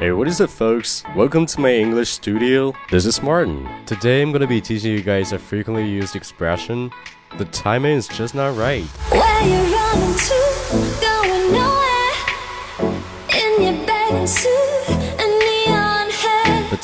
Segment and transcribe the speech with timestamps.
[0.00, 1.04] Hey, what is it, folks?
[1.14, 2.72] Welcome to my English studio.
[2.90, 3.68] This is Martin.
[3.84, 6.90] Today I'm to be teaching you guys a frequently used expression.
[7.36, 8.84] The timing is just not right.
[9.12, 10.40] Where you running to?
[11.02, 12.14] Going nowhere.
[13.28, 14.59] In your bathing suit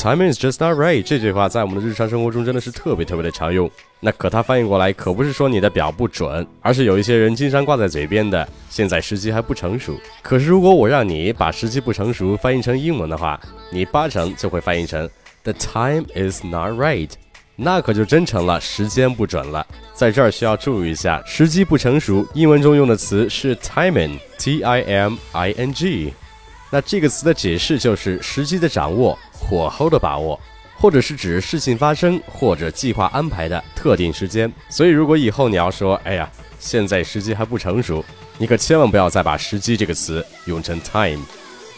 [0.07, 1.03] timing is just not right.
[1.03, 3.69] 这句话在我们的日常生活中真的是特别特别的常用。
[3.99, 9.99] 那可它翻译过来可不是说你的表不准，而是有一些人经常挂在嘴边的“现在时机还不成熟”。
[10.23, 13.41] 可是如果我让你把“时机不成熟”翻译成英文的话，
[13.73, 15.11] 你八成就会翻译成
[15.43, 17.11] “The time is not right”。
[17.57, 19.67] 那可就真成了时间不准了。
[19.93, 26.15] 在这儿需要注意一下，时机不成熟，英文中用的词是 timing，t i m i n g。
[26.71, 30.39] 那这个词的解释就是时机的掌握，火候的把握，
[30.77, 34.53] 或者是指事情发生或者计划安排的特定时间。
[34.69, 38.05] 所以，如果以后你要说，哎呀，现在时机还不成熟，
[38.37, 41.23] 你可千万不要再把时机这个词用成 time。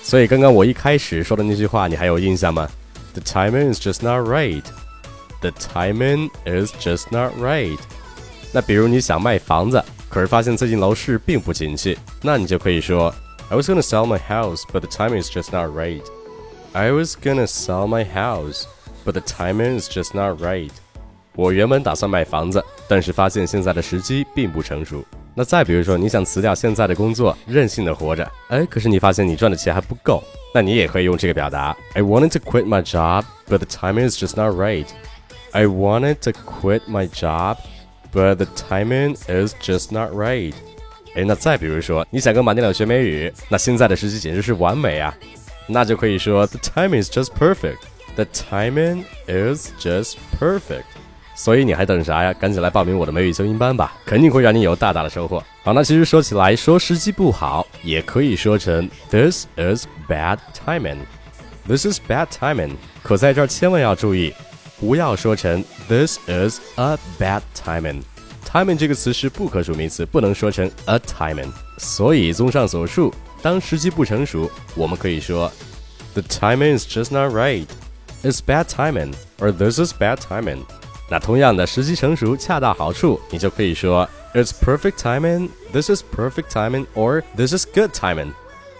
[0.03, 2.69] 所以，刚刚我一开始说的那句话，你还有印象吗
[3.13, 4.63] ？The timing is just not right.
[5.41, 7.79] The timing is just not right.
[8.53, 13.15] 那比如你想卖房子，可是发现最近楼市并不景气，那你就可以说
[13.50, 16.04] I was gonna sell my house, but the timing is just not right.
[16.74, 18.64] I was gonna sell my house,
[19.06, 20.72] but the timing is just not right.
[21.36, 25.04] 我原本打算买房子，但是发现现在的时机并不成熟。
[25.36, 34.86] 那再比如说，你想辞掉现在的工作，任性的活着，哎，可是你发现你赚的钱还不够，那你也可以用这个表达：I wanted to quit my job, but the timing is just not right.
[35.52, 37.58] I wanted to quit my job,
[38.12, 40.54] but the timing is just not right.
[41.19, 45.13] 哎，那再比如说，你想跟马丁鸟学美语，那现在的时机简直是完美啊，
[45.67, 47.79] 那就可以说 The timing is just perfect.
[48.15, 50.85] The timing is just perfect.
[51.35, 52.33] 所以你还等啥呀？
[52.33, 55.43] 赶紧来报名我的美语修音班吧，肯定会让你有大大的收获。
[55.65, 60.99] 好，那其实说起来，说时机不好，也可以说成 This is bad timing.
[61.67, 62.77] This is bad timing.
[63.03, 64.33] 可在这儿千万要注意。
[64.79, 68.03] 不要说成 This is a bad timing。
[68.48, 71.52] timing 这个词是不可数名词，不能说成 a timing。
[71.78, 75.52] 所以综上所述，当时机不成熟，我们可以说
[76.14, 77.66] The timing is just not right.
[78.24, 80.60] It's bad timing, or this is bad timing.
[81.10, 85.50] 那同样的，时机成熟，恰到好处，你就可以说 It's perfect timing.
[85.72, 88.32] This is perfect timing, or this is good timing.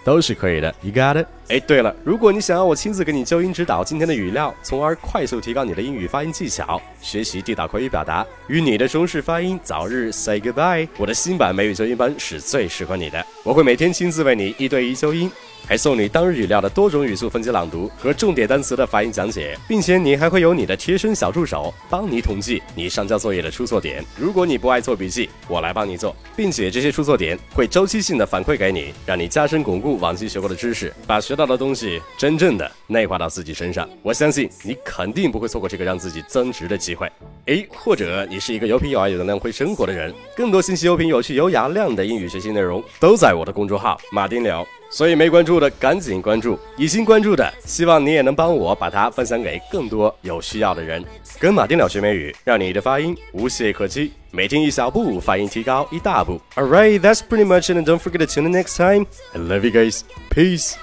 [0.04, 1.26] 都是可以的，You got it？
[1.49, 13.25] 哎，对了，如果你想要我亲自给你纠音指导今天的语料，从而快速提高你的英语发音技巧，学习地道口语表达，与你的中式发音早日 say goodbye，我的新版美语纠音班是最适合你的。
[13.43, 15.31] 我会每天亲自为你一对一纠音，
[15.65, 24.05] 还送你当日语料的多种语速分级朗读和重点单词的发音讲解，并且你还会有你的贴身小助手帮你统计你上交作业的出错点。
[24.15, 33.89] 如果你不爱做笔记，我来帮你做，并且这些出错点会周期性的反馈给你，让你加深巩固往期学过的知识，把学到的东西真正的内化到自己身上。
[34.03, 37.09] 我相信你肯定不会错过这个让自己增值的机会。
[37.45, 44.67] 诶，或者你是一个有品有爱、有能量、会生活的人，更多信息、有品、有趣、有雅量的英语学习内容都在我的公众号马丁聊。
[44.91, 51.05] 所以没关注的赶紧关注，已经关注的，希望你也能帮我把它分享给更多有需要的人。
[51.39, 56.41] 跟马丁聊学美语，让你的发音无懈可击，每天一小步，发音提高一大步。
[56.55, 59.05] All right, that's pretty much it, and don't forget to tune in next time.
[59.33, 60.01] I love you guys.
[60.31, 60.73] Peace.